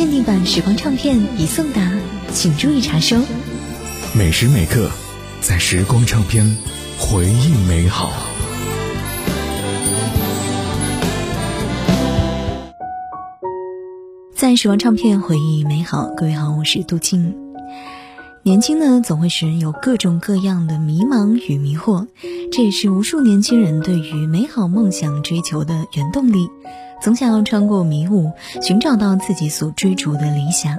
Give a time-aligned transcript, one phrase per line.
[0.00, 1.92] 限定版时光唱片已送达，
[2.32, 3.18] 请注意查收。
[4.14, 4.90] 每时每刻，
[5.42, 6.56] 在时光唱片，
[6.98, 8.10] 回忆美好。
[14.34, 17.39] 在时光唱片回忆美好，各位好，我是杜静。
[18.42, 22.06] 年轻呢，总会使人有各种各样的迷茫与迷惑，
[22.50, 26.48] 这也是无数年轻人对于美好梦想追求的原动力。
[27.02, 30.78] 总想要穿过迷雾，寻找到自己所追逐的理想。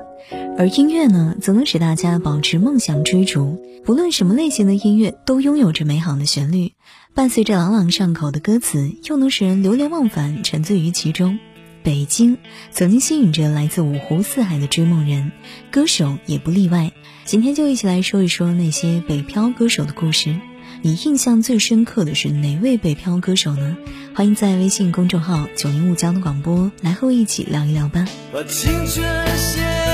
[0.57, 3.61] 而音乐呢，则能使大家保持梦想追逐。
[3.85, 6.73] 不论什么类型的音乐，都拥有着美好的旋律，
[7.13, 11.37] 伴随着朗朗上口的歌词，又能使人流连忘返，沉醉于其中。
[11.83, 12.37] 北京
[12.71, 15.31] 曾经吸引着来自五湖四海的追梦人，
[15.71, 16.91] 歌手也不例外。
[17.25, 20.35] 今天就一起来说一说那些北漂歌手的故事。
[20.83, 23.77] 你印象最深刻的是哪位北漂歌手呢？
[24.15, 28.07] 欢迎在微信公众号“九零五交通广播”来和我一起聊一聊吧。
[28.33, 29.05] 把青春
[29.37, 29.90] 献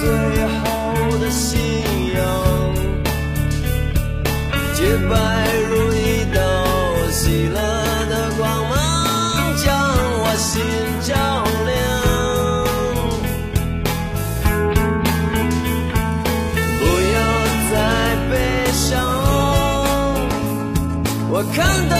[0.00, 0.64] 最后
[1.18, 1.60] 的信
[2.14, 2.18] 仰。
[4.74, 5.12] 洁白
[5.68, 6.40] 如一道
[7.10, 7.60] 喜乐
[8.08, 9.68] 的光芒，将
[10.22, 10.64] 我心
[11.06, 11.12] 照
[11.66, 11.68] 亮。
[16.78, 17.18] 不要
[17.70, 17.74] 再
[18.30, 18.32] 悲
[18.72, 18.88] 伤，
[21.30, 21.58] 我看
[21.90, 21.94] 到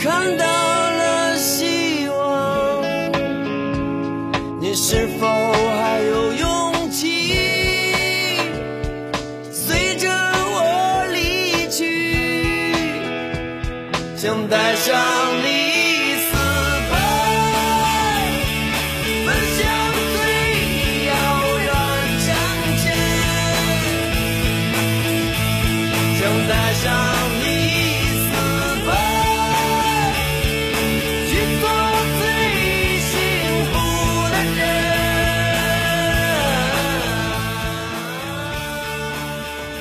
[0.00, 2.82] 看到了希望，
[4.60, 7.34] 你是否还有勇气
[9.50, 11.82] 随着我离去，
[14.16, 14.96] 想带上
[15.42, 15.97] 你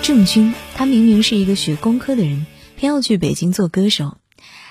[0.07, 2.45] 郑钧，他明明是一个学工科的人，
[2.77, 4.15] 偏要去北京做歌手。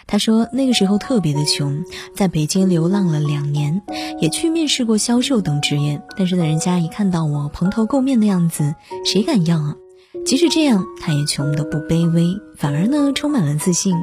[0.06, 1.84] 他说那个时候特别的穷，
[2.14, 3.82] 在北京流浪了两年，
[4.18, 8.74] 也去面试过销售等职业，但是呢，人家一看到我蓬头垢面的样子，
[9.04, 9.76] 谁敢要啊？
[10.24, 13.94] 即使这样，他也穷得不卑微，反而呢充满了自信。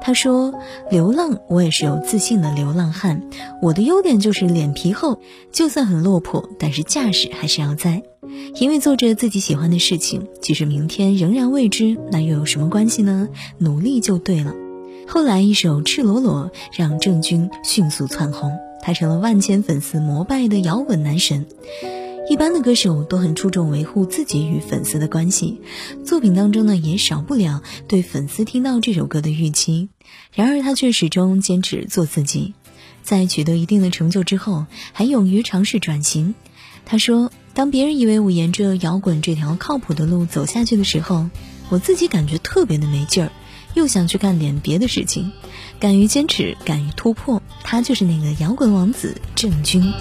[0.00, 0.54] 他说
[0.90, 3.22] ：“流浪，我也是有自信的流浪汉。
[3.60, 5.20] 我的优点就是脸皮厚，
[5.52, 8.02] 就算很落魄，但是架势还是要在。
[8.54, 13.28] 因为做着自己喜欢的事情，即使明天仍然未知，那又有什么关系呢？
[13.58, 14.54] 努力就对了。”
[15.06, 21.46] 后来一首《赤裸裸》让郑钧迅速窜红，他成了万千粉丝膜拜的摇滚男神。
[22.30, 25.60] 一般的歌手都很注重维护自己与粉丝的关系，
[26.06, 29.88] 作品当中呢也少不了对粉丝听到这首歌的预期。
[30.32, 32.54] 然而他却始终坚持做自己，
[33.02, 36.36] 在取得一定的成就之后，还勇于尝试转型。
[36.84, 41.28] 他说：“当别人以为我沿着摇滚这条靠谱的路走下去的时候，
[41.68, 43.32] 我自己感觉特别的没劲儿，
[43.74, 45.32] 又想去干点别的事情。
[45.80, 49.92] 敢于坚持，敢于突破，他就是那个摇滚王子郑钧。”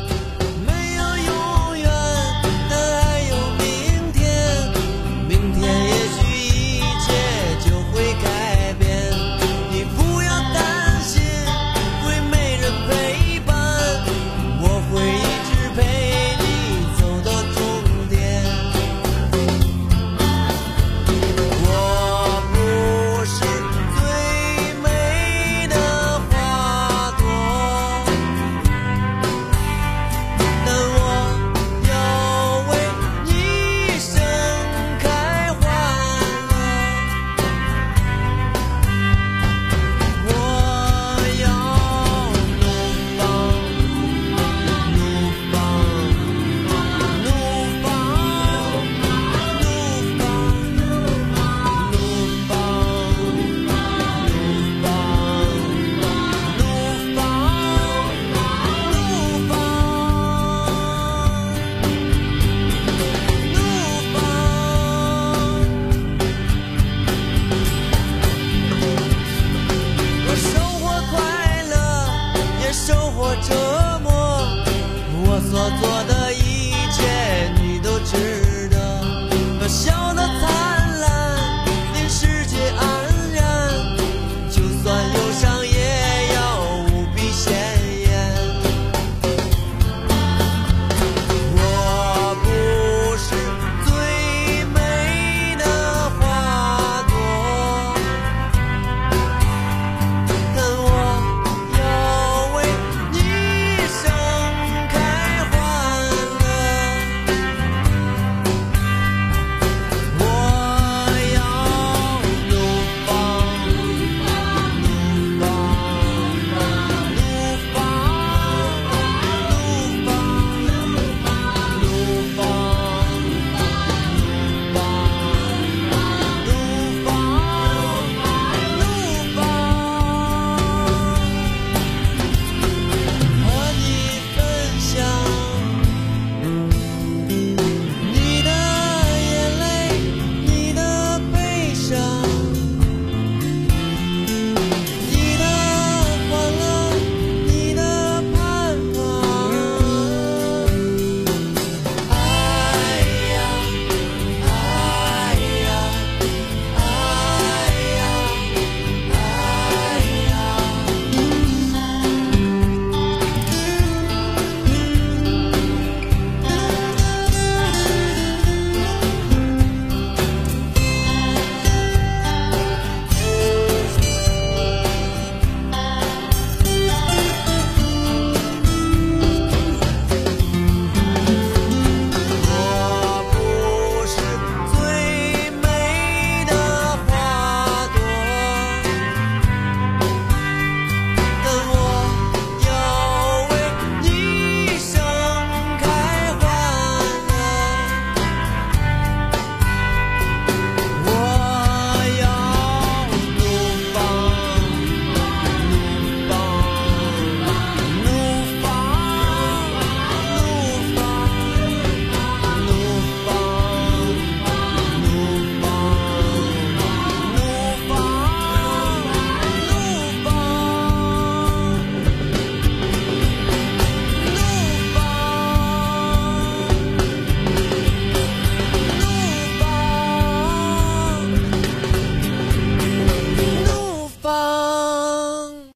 [72.90, 74.10] 受我折磨，
[75.24, 76.09] 我所做。